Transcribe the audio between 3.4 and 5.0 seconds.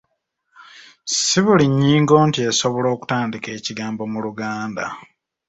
ekigambo mu Luganda.